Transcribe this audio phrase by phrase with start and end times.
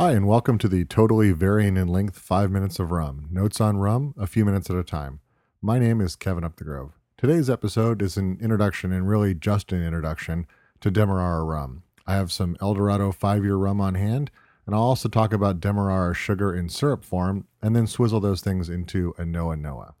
[0.00, 3.26] Hi, and welcome to the totally varying in length five minutes of rum.
[3.32, 5.18] Notes on rum, a few minutes at a time.
[5.60, 6.92] My name is Kevin Upthegrove.
[7.16, 10.46] Today's episode is an introduction, and really just an introduction,
[10.82, 11.82] to Demerara rum.
[12.06, 14.30] I have some Eldorado five year rum on hand,
[14.66, 18.68] and I'll also talk about Demerara sugar in syrup form, and then swizzle those things
[18.68, 19.94] into a Noa Noa.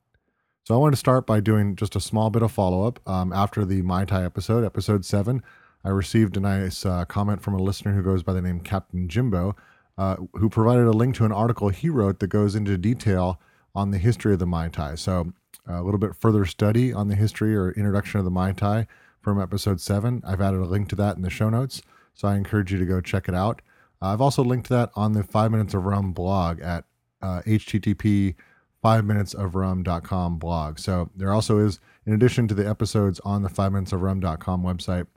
[0.62, 3.00] So I want to start by doing just a small bit of follow up.
[3.04, 5.42] Um, after the Mai Tai episode, episode seven,
[5.84, 9.08] I received a nice uh, comment from a listener who goes by the name Captain
[9.08, 9.56] Jimbo,
[9.98, 13.40] uh, who provided a link to an article he wrote that goes into detail
[13.74, 14.94] on the history of the Mai Tai.
[14.94, 15.32] So
[15.66, 18.86] a little bit further study on the history or introduction of the Mai Tai
[19.20, 20.22] from episode seven.
[20.26, 21.82] I've added a link to that in the show notes.
[22.14, 23.60] So I encourage you to go check it out.
[24.00, 26.84] Uh, I've also linked that on the Five Minutes of Rum blog at
[27.20, 28.36] uh, http
[28.80, 30.78] five minutes of rum.com blog.
[30.78, 34.62] So there also is, in addition to the episodes on the five minutes of rum.com
[34.62, 35.08] website,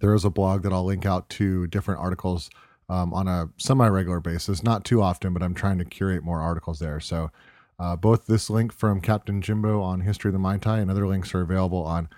[0.00, 2.50] there is a blog that I'll link out to different articles
[2.90, 4.62] um, on a semi regular basis.
[4.62, 7.00] Not too often, but I'm trying to curate more articles there.
[7.00, 7.30] So
[7.78, 11.06] uh, both this link from Captain Jimbo on History of the Mai Tai and other
[11.06, 12.08] links are available on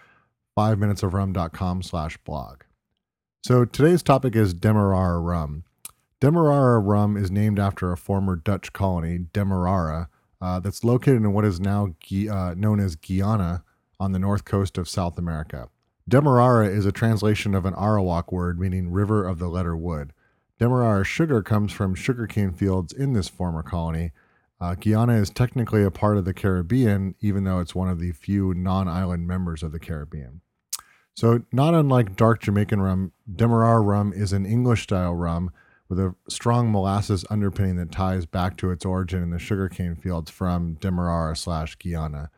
[0.56, 2.62] five minutes of rum.com slash blog.
[3.44, 5.64] So today's topic is Demerara rum.
[6.20, 10.08] Demerara rum is named after a former Dutch colony, Demerara,
[10.40, 11.94] uh, that's located in what is now
[12.30, 13.62] uh, known as Guyana
[14.00, 15.68] on the north coast of South America.
[16.08, 20.12] Demerara is a translation of an Arawak word meaning river of the letter wood.
[20.62, 24.12] Demerara sugar comes from sugarcane fields in this former colony.
[24.60, 28.12] Uh, Guyana is technically a part of the Caribbean, even though it's one of the
[28.12, 30.40] few non island members of the Caribbean.
[31.16, 35.50] So, not unlike dark Jamaican rum, Demerara rum is an English style rum
[35.88, 40.30] with a strong molasses underpinning that ties back to its origin in the sugarcane fields
[40.30, 42.30] from Demerara slash Guyana.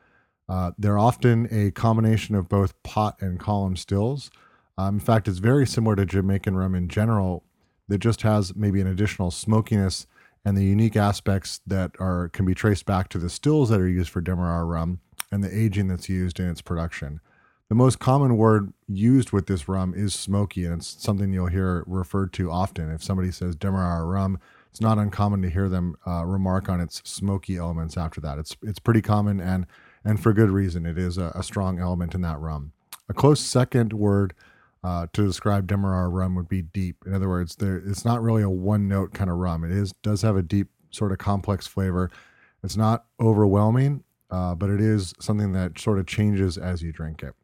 [0.49, 4.31] Uh, they're often a combination of both pot and column stills.
[4.79, 7.45] Um, in fact, it's very similar to Jamaican rum in general,
[7.89, 10.06] that just has maybe an additional smokiness
[10.45, 13.89] and the unique aspects that are can be traced back to the stills that are
[13.89, 15.00] used for Demerara rum
[15.33, 17.21] and the aging that's used in its production.
[17.69, 21.83] The most common word used with this rum is smoky, and it's something you'll hear
[21.87, 22.91] referred to often.
[22.91, 24.39] If somebody says Demerara rum,
[24.71, 28.39] it's not uncommon to hear them uh, remark on its smoky elements after that.
[28.39, 29.67] It's it's pretty common, and
[30.05, 30.84] and for good reason.
[30.84, 32.73] It is a, a strong element in that rum.
[33.09, 34.34] A close second word
[34.84, 37.05] uh, to describe Demerara rum would be deep.
[37.06, 39.65] In other words, there it's not really a one note kind of rum.
[39.65, 42.11] It is does have a deep sort of complex flavor.
[42.62, 47.23] It's not overwhelming, uh, but it is something that sort of changes as you drink
[47.23, 47.34] it.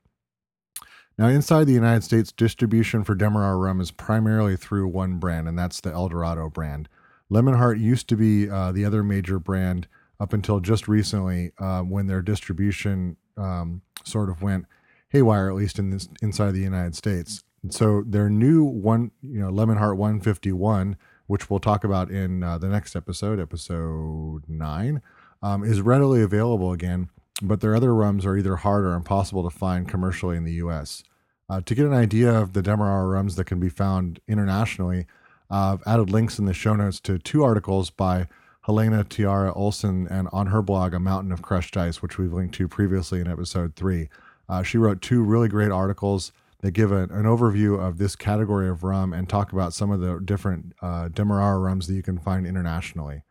[1.18, 5.58] Now, inside the United States, distribution for Demerara rum is primarily through one brand, and
[5.58, 6.88] that's the Eldorado brand.
[7.30, 11.80] Lemon Hart used to be uh, the other major brand up until just recently uh,
[11.80, 14.66] when their distribution um, sort of went
[15.10, 17.44] haywire, at least in this inside the United States.
[17.68, 22.58] So their new one, you know, Lemon Hart 151, which we'll talk about in uh,
[22.58, 25.02] the next episode, episode nine,
[25.42, 27.10] um, is readily available again.
[27.42, 31.04] But their other rums are either hard or impossible to find commercially in the U.S.
[31.48, 35.06] Uh, to get an idea of the Demerara rums that can be found internationally,
[35.50, 38.28] I've added links in the show notes to two articles by
[38.66, 42.54] Helena Tiare Olson and on her blog, A Mountain of Crushed Ice, which we've linked
[42.56, 44.08] to previously in episode three.
[44.50, 48.68] Uh, she wrote two really great articles that give a, an overview of this category
[48.68, 52.18] of rum and talk about some of the different uh, Demerara rums that you can
[52.18, 53.22] find internationally.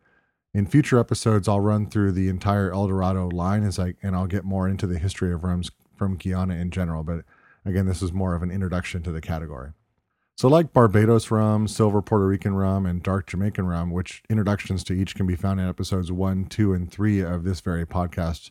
[0.52, 4.26] In future episodes, I'll run through the entire El Dorado line as I and I'll
[4.26, 7.04] get more into the history of rums from Guyana in general.
[7.04, 7.24] But
[7.64, 9.70] Again, this is more of an introduction to the category.
[10.36, 14.94] So, like Barbados rum, silver Puerto Rican rum, and dark Jamaican rum, which introductions to
[14.94, 18.50] each can be found in episodes one, two, and three of this very podcast,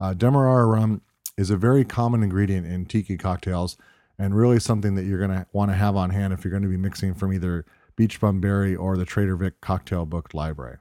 [0.00, 1.02] uh, Demerara rum
[1.36, 3.76] is a very common ingredient in tiki cocktails
[4.18, 6.62] and really something that you're going to want to have on hand if you're going
[6.62, 7.64] to be mixing from either
[7.96, 10.78] Beach Bum Berry or the Trader Vic Cocktail Book Library.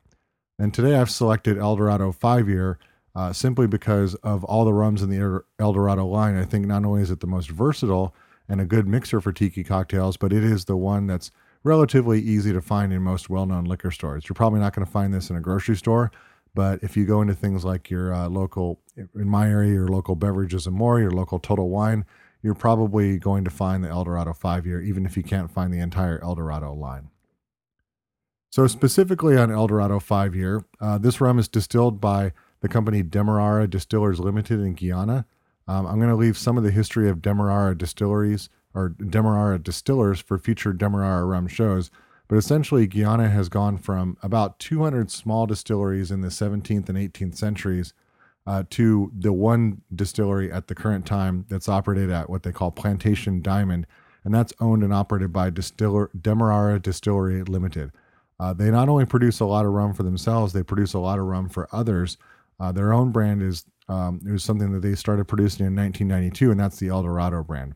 [0.58, 2.80] And today I've selected Eldorado 5 year
[3.16, 6.38] uh, simply because of all the rums in the Eldorado line.
[6.38, 8.14] I think not only is it the most versatile
[8.48, 11.32] and a good mixer for tiki cocktails, but it is the one that's
[11.64, 14.26] relatively easy to find in most well known liquor stores.
[14.28, 16.12] You're probably not going to find this in a grocery store,
[16.56, 20.16] but if you go into things like your uh, local, in my area, your local
[20.16, 22.06] beverages and more, your local Total Wine,
[22.42, 25.80] you're probably going to find the Eldorado 5 year, even if you can't find the
[25.80, 27.10] entire Eldorado line.
[28.52, 32.32] So, specifically on Eldorado 5 year, uh, this rum is distilled by
[32.62, 35.26] the company Demerara Distillers Limited in Guyana.
[35.68, 40.20] Um, I'm going to leave some of the history of Demerara distilleries or Demerara distillers
[40.20, 41.92] for future Demerara rum shows.
[42.28, 47.38] But essentially, Guyana has gone from about 200 small distilleries in the 17th and 18th
[47.38, 47.94] centuries
[48.48, 52.72] uh, to the one distillery at the current time that's operated at what they call
[52.72, 53.86] Plantation Diamond,
[54.24, 57.92] and that's owned and operated by Distiller Demerara Distillery Limited.
[58.40, 61.20] Uh, they not only produce a lot of rum for themselves, they produce a lot
[61.20, 62.18] of rum for others.
[62.60, 66.52] Uh, their own brand is um, it was something that they started producing in 1992,
[66.52, 67.76] and that's the El Dorado brand.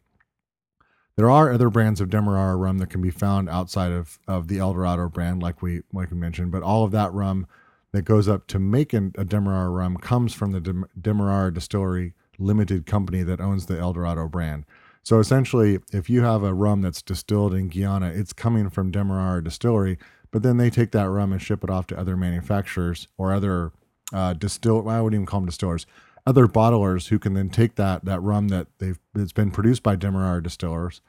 [1.19, 4.59] There are other brands of Demerara rum that can be found outside of, of the
[4.59, 6.49] El Dorado brand, like we like we mentioned.
[6.49, 7.45] But all of that rum
[7.91, 13.21] that goes up to make a Demerara rum comes from the Demerara Distillery Limited company
[13.23, 14.65] that owns the El Dorado brand.
[15.03, 19.43] So essentially, if you have a rum that's distilled in Guyana, it's coming from Demerara
[19.43, 19.97] Distillery,
[20.31, 23.73] but then they take that rum and ship it off to other manufacturers or other
[24.13, 24.87] uh, distill.
[24.87, 25.85] I wouldn't even call them distillers.
[26.29, 29.95] Other bottlers who can then take that that rum that they've that's been produced by
[29.95, 31.01] Demerara distillers,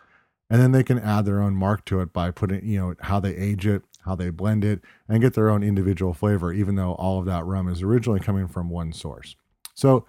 [0.48, 3.20] and then they can add their own mark to it by putting you know how
[3.20, 4.80] they age it, how they blend it,
[5.10, 6.54] and get their own individual flavor.
[6.54, 9.36] Even though all of that rum is originally coming from one source.
[9.74, 10.06] So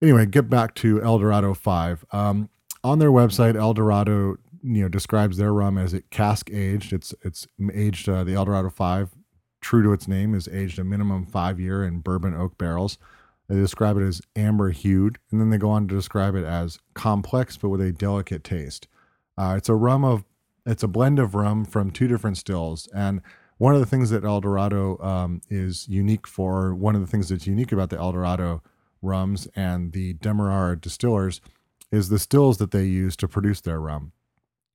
[0.00, 2.04] anyway, get back to El Dorado Five.
[2.12, 2.48] Um,
[2.84, 6.92] on their website, El Dorado you know describes their rum as it cask aged.
[6.92, 9.10] It's it's aged uh, the El Dorado Five,
[9.60, 12.98] true to its name, is aged a minimum five year in bourbon oak barrels.
[13.48, 16.78] They describe it as amber hued, and then they go on to describe it as
[16.94, 18.88] complex but with a delicate taste.
[19.36, 20.24] Uh, it's a rum of
[20.64, 23.20] it's a blend of rum from two different stills, and
[23.58, 27.28] one of the things that El Dorado um, is unique for, one of the things
[27.28, 28.62] that's unique about the El Dorado
[29.00, 31.40] rums and the Demerara distillers
[31.90, 34.12] is the stills that they use to produce their rum.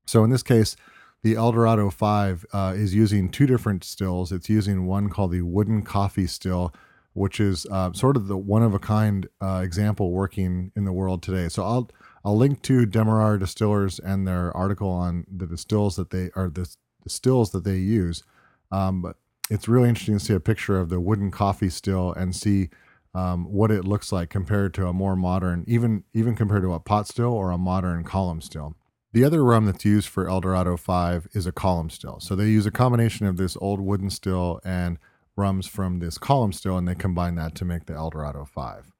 [0.06, 0.75] So in this case,
[1.24, 4.31] the El Dorado 5 uh, is using two different stills.
[4.31, 6.74] It's using one called the wooden Coffey still,
[7.18, 10.94] which is uh, sort of the one of a kind uh, example working in the
[10.94, 11.50] world today.
[11.50, 11.90] So I'll
[12.24, 16.69] I'll link to Demerara Distillers and their article on the distills that they are the
[17.04, 18.24] distills that they use.
[18.72, 19.16] Um, but
[19.50, 22.69] it's really interesting to see a picture of the wooden Coffey still and see
[23.16, 26.80] um, what it looks like compared to a more modern, even even compared to a
[26.80, 28.75] pot still or a modern column still.
[29.14, 32.19] The other rum that's used for El Dorado 5 is a column still.
[32.19, 35.00] So they use a combination of this old wooden still and
[35.38, 38.92] rums from this column still, and they combine that to make the El Dorado 5.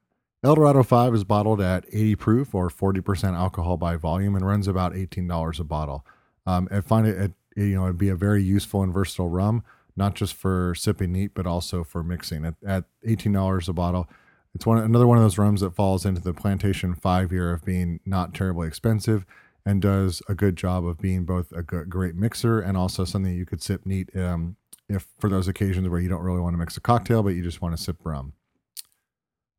[0.44, 4.68] El Dorado 5 is bottled at 80 proof or 40% alcohol by volume and runs
[4.68, 6.06] about $18 a bottle.
[6.46, 9.64] Um, I find it, it, you know, it'd be a very useful and versatile rum,
[9.96, 12.46] not just for sipping neat, but also for mixing.
[12.46, 14.08] At, at $18 a bottle,
[14.54, 17.66] it's one another one of those rums that falls into the plantation five year of
[17.66, 19.26] being not terribly expensive
[19.66, 23.46] and does a good job of being both a great mixer and also something you
[23.46, 24.56] could sip neat um,
[24.90, 27.44] if for those occasions where you don't really want to mix a cocktail but you
[27.44, 28.34] just want to sip rum.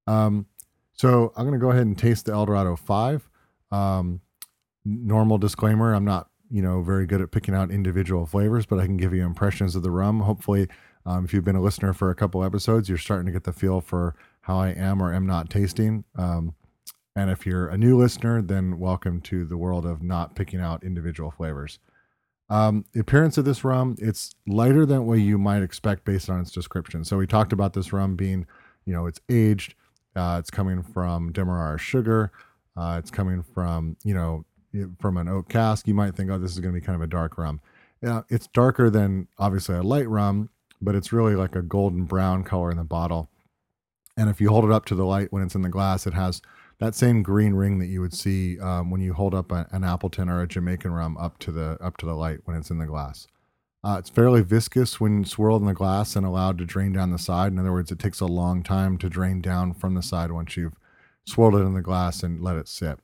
[0.06, 0.46] Um,
[0.94, 3.28] so I'm going to go ahead and taste the El Dorado 5.
[3.70, 4.20] Um,
[4.84, 8.86] normal disclaimer, I'm not you know very good at picking out individual flavors, but I
[8.86, 10.20] can give you impressions of the rum.
[10.20, 10.68] Hopefully,
[11.04, 13.52] um, if you've been a listener for a couple episodes, you're starting to get the
[13.52, 16.04] feel for how I am or am not tasting.
[16.16, 16.54] Um,
[17.14, 20.84] and if you're a new listener, then welcome to the world of not picking out
[20.84, 21.78] individual flavors.
[22.50, 26.40] Um, the appearance of this rum, it's lighter than what you might expect based on
[26.40, 27.04] its description.
[27.04, 28.46] So we talked about this rum being,
[28.86, 29.74] you know, it's aged.
[30.16, 32.32] Uh, it's coming from Demerara sugar.
[32.76, 34.44] Uh, it's coming from, you know,
[35.00, 35.86] from an oak cask.
[35.86, 37.60] You might think, oh, this is going to be kind of a dark rum.
[38.02, 40.50] Yeah, it's darker than obviously a light rum,
[40.80, 43.28] but it's really like a golden brown color in the bottle.
[44.16, 46.14] And if you hold it up to the light when it's in the glass, it
[46.14, 46.40] has
[46.80, 49.84] that same green ring that you would see um, when you hold up a, an
[49.84, 52.78] Appleton or a Jamaican rum up to the up to the light when it's in
[52.78, 53.26] the glass.
[53.84, 57.18] Uh, it's fairly viscous when swirled in the glass and allowed to drain down the
[57.18, 57.52] side.
[57.52, 60.56] In other words, it takes a long time to drain down from the side once
[60.56, 60.74] you've
[61.24, 62.98] swirled it in the glass and let it sit.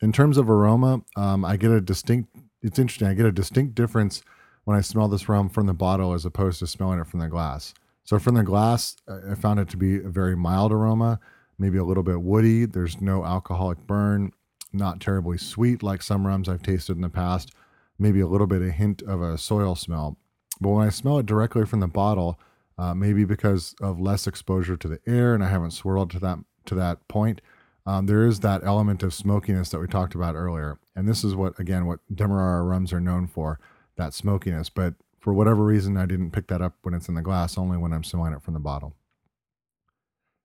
[0.00, 2.34] In terms of aroma, um, I get a distinct.
[2.62, 3.08] It's interesting.
[3.08, 4.22] I get a distinct difference
[4.64, 7.28] when I smell this rum from the bottle as opposed to smelling it from the
[7.28, 7.74] glass.
[8.04, 11.20] So from the glass, I found it to be a very mild aroma
[11.60, 12.64] maybe a little bit woody.
[12.64, 14.32] There's no alcoholic burn,
[14.72, 17.52] not terribly sweet like some rums I've tasted in the past.
[17.98, 20.16] Maybe a little bit of hint of a soil smell.
[20.60, 22.40] But when I smell it directly from the bottle,
[22.78, 26.38] uh, maybe because of less exposure to the air and I haven't swirled to that
[26.66, 27.42] to that point,
[27.84, 30.78] um, there is that element of smokiness that we talked about earlier.
[30.96, 33.60] And this is what again what Demerara rums are known for,
[33.96, 34.70] that smokiness.
[34.70, 37.76] But for whatever reason, I didn't pick that up when it's in the glass, only
[37.76, 38.94] when I'm smelling it from the bottle.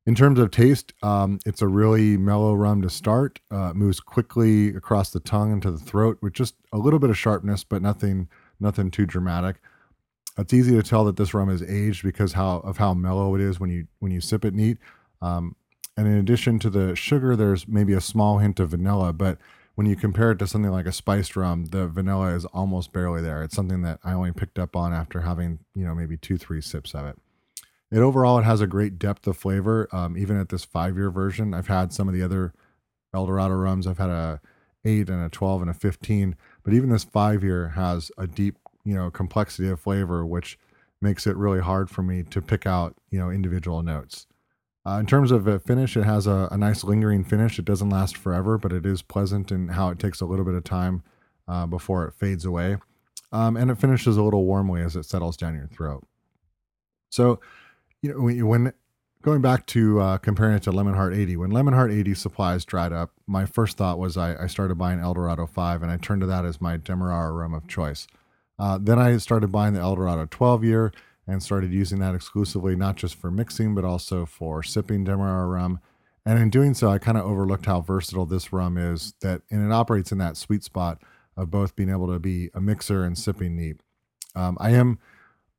[0.06, 3.40] In terms of taste, um, it's a really mellow rum to start.
[3.50, 7.18] Uh, moves quickly across the tongue into the throat with just a little bit of
[7.18, 9.58] sharpness, but nothing nothing too dramatic.
[10.38, 13.42] It's easy to tell that this rum is aged because how of how mellow it
[13.42, 14.78] is when you when you sip it neat.
[15.24, 15.56] Um,
[15.98, 19.40] and in addition to the sugar, there's maybe a small hint of vanilla, but
[19.74, 23.22] when you compare it to something like a spiced rum, the vanilla is almost barely
[23.22, 23.44] there.
[23.44, 26.62] It's something that I only picked up on after having you know maybe two three
[26.62, 27.18] sips of it.
[27.96, 29.88] It overall it has a great depth of flavor.
[29.94, 32.54] Um, even at this five year version, I've had some of the other
[33.14, 33.88] El Dorado rums.
[33.88, 34.42] I've had a
[34.84, 38.58] eight and a twelve and a fifteen, but even this five year has a deep,
[38.84, 40.60] you know, complexity of flavor, which
[41.02, 44.28] makes it really hard for me to pick out you know individual notes.
[44.86, 47.58] Uh, in terms of a finish, it has a, a, nice lingering finish.
[47.58, 50.54] It doesn't last forever, but it is pleasant in how it takes a little bit
[50.54, 51.02] of time
[51.48, 52.78] uh, before it fades away.
[53.32, 56.06] Um, and it finishes a little warmly as it settles down your throat.
[57.10, 57.40] So,
[58.06, 58.74] you know, when
[59.22, 62.64] going back to uh, comparing it to Lemon Hart 80, when Lemon Hart 80 supplies
[62.66, 66.22] dried up, my first thought was I, I started buying Eldorado 5 and I turned
[66.22, 68.08] to that as my Demerara rum of choice.
[68.60, 70.94] Uh, then I started buying the Eldorado 12 year
[71.28, 75.80] and started using that exclusively, not just for mixing, but also for sipping Demerara rum.
[76.24, 79.66] And in doing so, I kind of overlooked how versatile this rum is that, and
[79.66, 81.02] it operates in that sweet spot
[81.36, 83.82] of both being able to be a mixer and sipping neat.
[84.36, 85.00] Um, I am,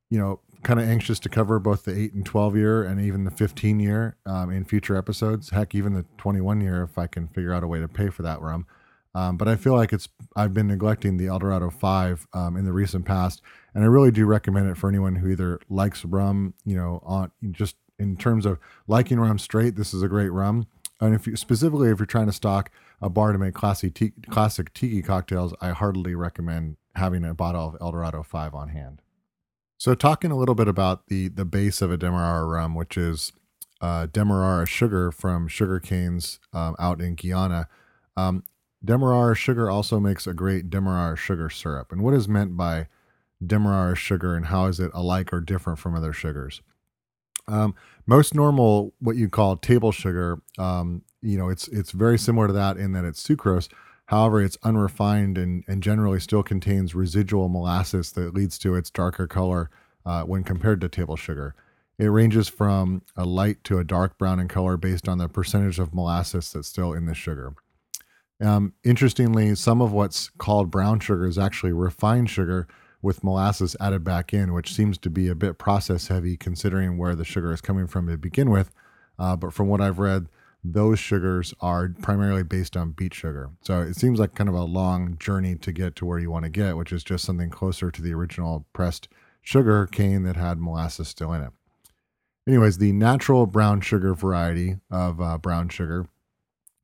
[0.08, 3.22] you know, kind of anxious to cover both the 8 and 12 year and even
[3.22, 5.50] the 15 year um, in future episodes.
[5.50, 8.22] Heck, even the 21 year if I can figure out a way to pay for
[8.22, 8.66] that rum.
[9.14, 12.72] Um, but I feel like it's I've been neglecting the Eldorado 5 um, in the
[12.72, 13.40] recent past,
[13.74, 17.30] and I really do recommend it for anyone who either likes rum, you know, on
[17.52, 19.76] just in terms of liking rum straight.
[19.76, 20.66] This is a great rum,
[21.00, 22.70] and if you specifically if you're trying to stock
[23.00, 27.68] a bar to make classy t- classic tiki cocktails, I heartily recommend having a bottle
[27.68, 29.00] of Eldorado 5 on hand.
[29.78, 33.32] So, talking a little bit about the the base of a Demerara rum, which is
[33.80, 37.68] uh, Demerara sugar from sugar canes um, out in Guyana.
[38.16, 38.42] Um,
[38.84, 41.92] Demerara sugar also makes a great Demerara sugar syrup.
[41.92, 42.86] And what is meant by
[43.44, 46.62] Demerara sugar and how is it alike or different from other sugars?
[47.48, 47.74] Um,
[48.06, 52.52] most normal, what you call table sugar, um, you know, it's it's very similar to
[52.52, 53.68] that in that it's sucrose.
[54.06, 59.26] However, it's unrefined and, and generally still contains residual molasses that leads to its darker
[59.26, 59.70] color
[60.04, 61.54] uh, when compared to table sugar.
[61.98, 65.78] It ranges from a light to a dark brown in color based on the percentage
[65.78, 67.54] of molasses that's still in the sugar.
[68.40, 72.68] Um, interestingly, some of what's called brown sugar is actually refined sugar
[73.02, 77.14] with molasses added back in, which seems to be a bit process heavy considering where
[77.14, 78.70] the sugar is coming from to begin with.
[79.18, 80.26] Uh, but from what I've read,
[80.72, 83.50] those sugars are primarily based on beet sugar.
[83.62, 86.44] So it seems like kind of a long journey to get to where you want
[86.44, 89.08] to get, which is just something closer to the original pressed
[89.42, 91.52] sugar cane that had molasses still in it.
[92.48, 96.06] Anyways, the natural brown sugar variety of uh, brown sugar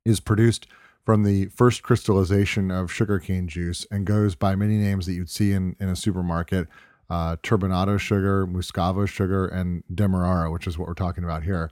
[0.05, 0.67] is produced
[1.05, 5.51] from the first crystallization of sugarcane juice and goes by many names that you'd see
[5.51, 6.67] in, in a supermarket
[7.09, 11.69] uh, turbinado sugar, muscavo sugar, and demerara, which is what we're talking about here.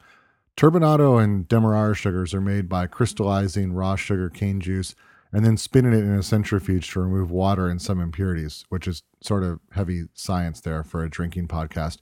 [0.57, 4.95] Turbinado and demerara sugars are made by crystallizing raw sugar cane juice
[5.33, 9.03] and then spinning it in a centrifuge to remove water and some impurities, which is
[9.21, 11.99] sort of heavy science there for a drinking podcast.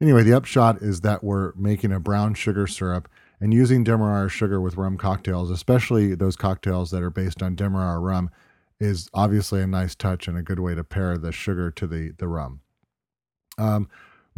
[0.00, 3.08] Anyway, the upshot is that we're making a brown sugar syrup
[3.40, 7.98] and using Demerara sugar with rum cocktails, especially those cocktails that are based on Demerara
[7.98, 8.30] rum,
[8.80, 12.12] is obviously a nice touch and a good way to pair the sugar to the
[12.18, 12.60] the rum.
[13.58, 13.88] Um,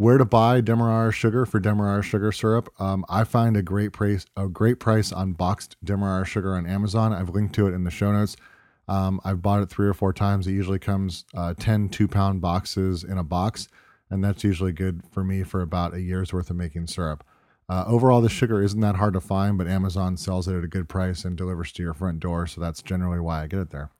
[0.01, 2.73] where to buy Demerara sugar for Demerara sugar syrup?
[2.79, 7.13] Um, I find a great price a great price on boxed Demerara sugar on Amazon.
[7.13, 8.35] I've linked to it in the show notes.
[8.87, 10.47] Um, I've bought it three or four times.
[10.47, 13.67] It usually comes uh, 10 two pound boxes in a box,
[14.09, 17.23] and that's usually good for me for about a year's worth of making syrup.
[17.69, 20.67] Uh, overall, the sugar isn't that hard to find, but Amazon sells it at a
[20.67, 23.69] good price and delivers to your front door, so that's generally why I get it
[23.69, 23.91] there.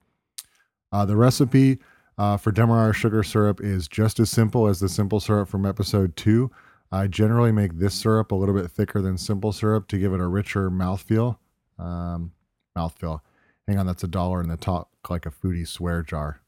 [0.92, 1.78] Uh, the recipe
[2.22, 6.16] uh, for Demerara sugar syrup is just as simple as the simple syrup from episode
[6.16, 6.52] two.
[6.92, 10.20] I generally make this syrup a little bit thicker than simple syrup to give it
[10.20, 11.38] a richer mouthfeel.
[11.80, 12.34] Um,
[12.78, 13.22] mouthfeel.
[13.68, 16.42] Hang on, that's a dollar in the top, like a foodie swear jar.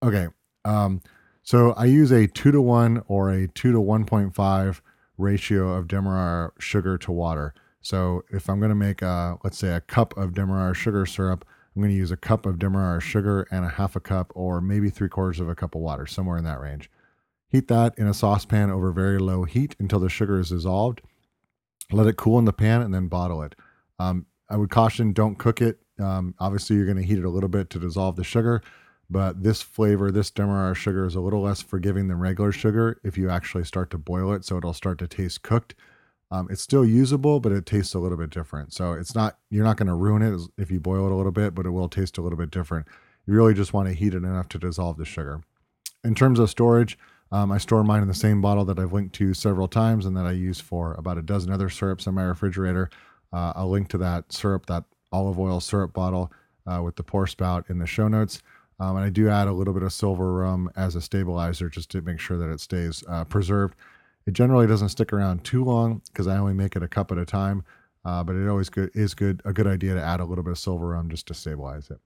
[0.00, 0.28] Okay,
[0.64, 1.02] um,
[1.42, 4.80] so I use a two to one or a two to one point five
[5.18, 7.52] ratio of Demerara sugar to water.
[7.80, 11.44] So if I'm going to make a, let's say a cup of Demerara sugar syrup,
[11.74, 14.60] I'm going to use a cup of Demerara sugar and a half a cup or
[14.60, 16.90] maybe three quarters of a cup of water, somewhere in that range.
[17.48, 21.00] Heat that in a saucepan over very low heat until the sugar is dissolved.
[21.90, 23.54] Let it cool in the pan and then bottle it.
[23.98, 25.80] Um, I would caution don't cook it.
[25.98, 28.62] Um, obviously, you're going to heat it a little bit to dissolve the sugar,
[29.08, 33.16] but this flavor, this demerara sugar, is a little less forgiving than regular sugar if
[33.16, 34.44] you actually start to boil it.
[34.44, 35.74] So it'll start to taste cooked.
[36.32, 38.72] Um, it's still usable, but it tastes a little bit different.
[38.72, 41.30] So it's not you're not going to ruin it if you boil it a little
[41.30, 42.86] bit, but it will taste a little bit different.
[43.26, 45.42] You really just want to heat it enough to dissolve the sugar.
[46.02, 46.98] In terms of storage,
[47.30, 50.16] um, I store mine in the same bottle that I've linked to several times and
[50.16, 52.88] that I use for about a dozen other syrups in my refrigerator.
[53.30, 56.32] Uh, I'll link to that syrup, that olive oil syrup bottle
[56.66, 58.42] uh, with the pour spout in the show notes.
[58.80, 61.90] Um, and I do add a little bit of silver rum as a stabilizer just
[61.90, 63.76] to make sure that it stays uh, preserved.
[64.26, 67.18] It generally doesn't stick around too long because I only make it a cup at
[67.18, 67.64] a time,
[68.04, 70.52] uh, but it always good, is good a good idea to add a little bit
[70.52, 71.98] of silver rum just to stabilize it.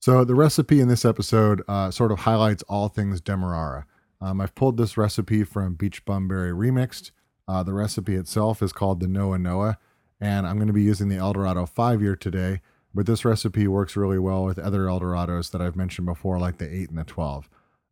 [0.00, 3.86] So the recipe in this episode uh, sort of highlights all things demerara.
[4.20, 7.10] Um, I've pulled this recipe from Beach Bum Berry Remixed.
[7.48, 9.78] Uh, the recipe itself is called the Noa Noa,
[10.20, 12.60] and I'm going to be using the Eldorado 5 year today,
[12.94, 16.72] but this recipe works really well with other Eldorados that I've mentioned before, like the
[16.72, 17.48] 8 and the 12.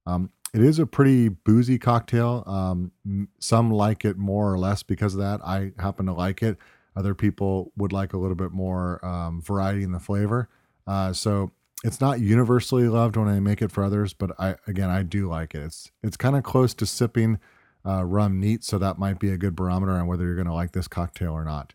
[0.06, 2.44] Um, it is a pretty boozy cocktail.
[2.46, 5.40] Um, some like it more or less because of that.
[5.44, 6.56] I happen to like it.
[6.94, 10.48] Other people would like a little bit more um, variety in the flavor.
[10.86, 11.50] Uh, so
[11.82, 15.28] it's not universally loved when I make it for others, but I again I do
[15.28, 15.64] like it.
[15.64, 17.40] It's it's kind of close to sipping
[17.84, 20.54] uh, rum neat, so that might be a good barometer on whether you're going to
[20.54, 21.74] like this cocktail or not.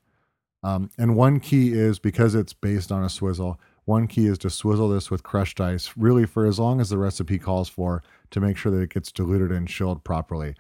[0.64, 3.60] Um, and one key is because it's based on a swizzle.
[3.90, 7.00] One key is to swizzle this with crushed ice, really for as long as the
[7.00, 10.54] recipe calls for, to make sure that it gets diluted and chilled properly.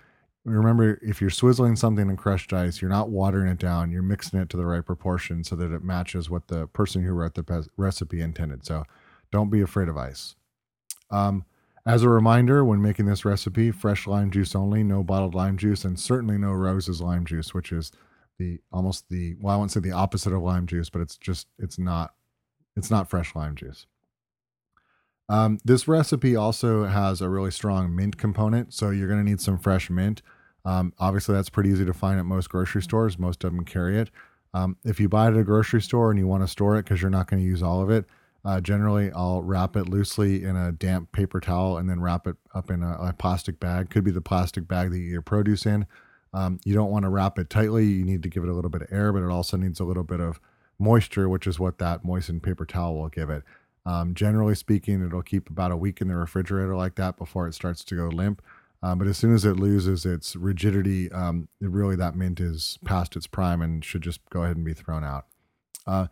[0.45, 4.39] Remember, if you're swizzling something in crushed ice, you're not watering it down, you're mixing
[4.39, 7.69] it to the right proportion so that it matches what the person who wrote the
[7.77, 8.65] recipe intended.
[8.65, 8.83] So
[9.31, 10.35] don't be afraid of ice.
[11.11, 11.45] Um,
[11.85, 15.85] as a reminder, when making this recipe, fresh lime juice only, no bottled lime juice,
[15.85, 17.91] and certainly no Rose's lime juice, which is
[18.39, 21.45] the almost the well, I won't say the opposite of lime juice, but it's just
[21.59, 22.15] it's not
[22.79, 23.85] it's not fresh lime juice.
[25.29, 29.39] Um, this recipe also has a really strong mint component, so you're going to need
[29.39, 30.23] some fresh mint.
[30.65, 33.19] Um, obviously, that's pretty easy to find at most grocery stores.
[33.19, 34.09] Most of them carry it.
[34.53, 36.83] Um, if you buy it at a grocery store and you want to store it
[36.83, 38.05] because you're not going to use all of it,
[38.43, 42.37] uh, generally I'll wrap it loosely in a damp paper towel and then wrap it
[42.55, 43.89] up in a, a plastic bag.
[43.89, 45.85] Could be the plastic bag that you get your produce in.
[46.33, 47.85] Um, you don't want to wrap it tightly.
[47.85, 49.83] You need to give it a little bit of air, but it also needs a
[49.83, 50.39] little bit of
[50.79, 53.43] moisture, which is what that moistened paper towel will give it.
[53.85, 57.53] Um, generally speaking, it'll keep about a week in the refrigerator like that before it
[57.53, 58.41] starts to go limp.
[58.81, 62.79] Um, but as soon as it loses its rigidity, um, it really that mint is
[62.85, 65.25] past its prime and should just go ahead and be thrown out.
[65.85, 66.07] Uh,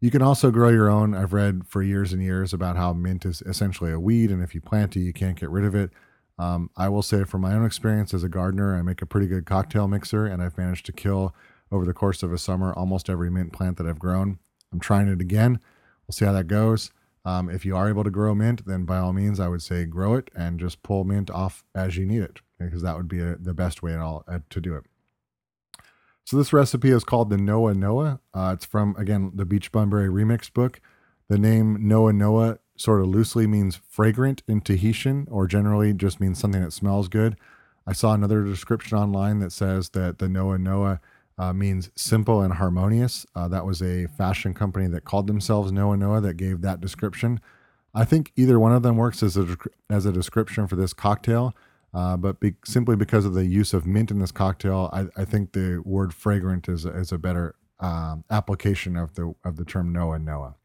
[0.00, 1.14] you can also grow your own.
[1.14, 4.54] I've read for years and years about how mint is essentially a weed, and if
[4.54, 5.90] you plant it, you can't get rid of it.
[6.38, 9.26] Um, I will say, from my own experience as a gardener, I make a pretty
[9.26, 11.34] good cocktail mixer, and I've managed to kill
[11.72, 14.38] over the course of a summer almost every mint plant that I've grown.
[14.72, 15.58] I'm trying it again.
[16.06, 16.92] We'll see how that goes.
[17.24, 19.84] Um, if you are able to grow mint, then by all means, I would say
[19.84, 23.20] grow it and just pull mint off as you need it, because that would be
[23.20, 24.84] a, the best way at all uh, to do it.
[26.24, 28.20] So this recipe is called the Noa Noa.
[28.34, 30.80] Uh, it's from again the Beach Bum Berry remix book.
[31.28, 36.38] The name Noa Noa sort of loosely means fragrant in Tahitian, or generally just means
[36.38, 37.36] something that smells good.
[37.86, 41.00] I saw another description online that says that the Noa Noa
[41.38, 43.26] uh, means simple and harmonious.
[43.34, 47.40] Uh, that was a fashion company that called themselves Noa Noa that gave that description.
[47.94, 49.56] I think either one of them works as a
[49.90, 51.54] as a description for this cocktail,
[51.92, 55.24] uh, but be, simply because of the use of mint in this cocktail, I, I
[55.24, 59.92] think the word fragrant is is a better um, application of the of the term
[59.92, 60.56] Noa Noa.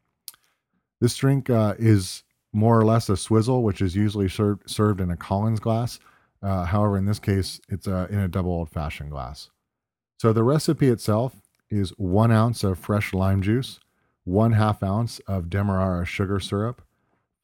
[1.00, 5.10] This drink uh, is more or less a swizzle, which is usually served served in
[5.10, 6.00] a Collins glass.
[6.42, 9.50] Uh, however, in this case, it's uh, in a double old fashioned glass.
[10.18, 13.78] So the recipe itself is one ounce of fresh lime juice,
[14.24, 16.82] one half ounce of Demerara sugar syrup,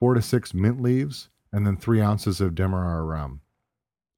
[0.00, 3.40] four to six mint leaves, and then three ounces of Demerara rum.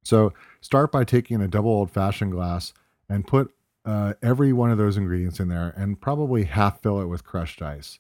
[0.04, 2.72] So start by taking a double old fashioned glass
[3.10, 3.52] and put
[3.84, 7.60] uh, every one of those ingredients in there and probably half fill it with crushed
[7.60, 7.98] ice.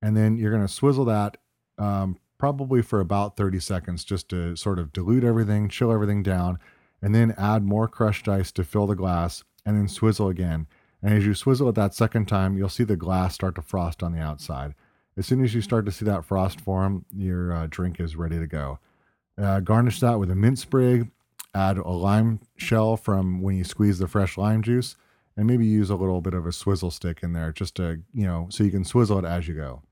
[0.00, 1.36] And then you're going to swizzle that
[1.78, 6.58] um, probably for about 30 seconds just to sort of dilute everything, chill everything down,
[7.02, 10.66] and then add more crushed ice to fill the glass and then swizzle again.
[11.02, 14.02] And as you swizzle it that second time, you'll see the glass start to frost
[14.02, 14.74] on the outside.
[15.16, 18.38] As soon as you start to see that frost form, your uh, drink is ready
[18.38, 18.78] to go.
[19.36, 21.10] Uh, garnish that with a mint sprig,
[21.54, 24.96] add a lime shell from when you squeeze the fresh lime juice,
[25.36, 28.26] and maybe use a little bit of a swizzle stick in there just to, you
[28.26, 29.82] know, so you can swizzle it as you go.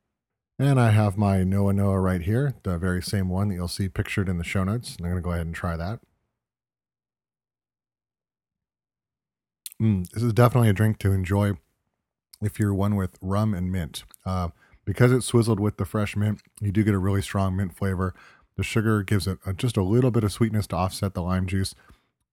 [0.58, 3.88] And I have my Noa Noa right here, the very same one that you'll see
[3.88, 4.96] pictured in the show notes.
[4.98, 6.00] I'm going to go ahead and try that.
[9.80, 11.52] Mm, this is definitely a drink to enjoy
[12.42, 14.04] if you're one with rum and mint.
[14.26, 14.48] Uh,
[14.84, 18.14] because it's swizzled with the fresh mint, you do get a really strong mint flavor.
[18.56, 21.46] The sugar gives it a, just a little bit of sweetness to offset the lime
[21.46, 21.74] juice.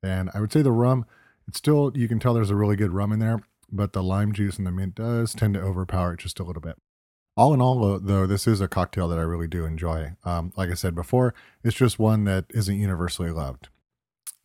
[0.04, 1.06] And I would say the rum,
[1.48, 3.40] it's still, you can tell there's a really good rum in there,
[3.72, 6.62] but the lime juice and the mint does tend to overpower it just a little
[6.62, 6.78] bit.
[7.36, 10.14] All in all, though, this is a cocktail that I really do enjoy.
[10.26, 13.70] Um, like I said before, it's just one that isn't universally loved.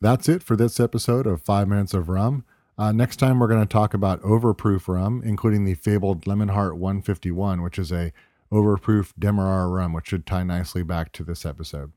[0.00, 2.44] That's it for this episode of Five Minutes of Rum.
[2.82, 6.76] Uh, next time, we're going to talk about overproof rum, including the fabled Lemon Hart
[6.76, 8.12] 151, which is a
[8.50, 11.92] overproof Demerara rum, which should tie nicely back to this episode.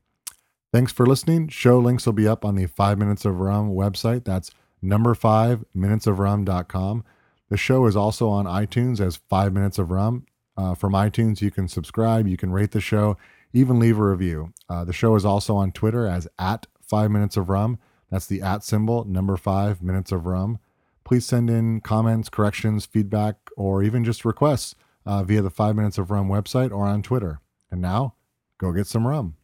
[0.72, 1.48] Thanks for listening.
[1.48, 4.24] Show links will be up on the 5 Minutes of Rum website.
[4.24, 7.04] That's number 5 minutesofrum.com.
[7.48, 10.24] The show is also on iTunes as 5 Minutes of Rum.
[10.56, 13.16] Uh, from iTunes, you can subscribe, you can rate the show,
[13.52, 14.52] even leave a review.
[14.68, 17.80] Uh, the show is also on Twitter as at five minutes of rum.
[18.08, 20.60] That's the at symbol, number five minutes of rum.
[21.06, 24.74] Please send in comments, corrections, feedback, or even just requests
[25.06, 27.40] uh, via the five minutes of rum website or on Twitter.
[27.70, 28.14] And now,
[28.58, 29.35] go get some rum.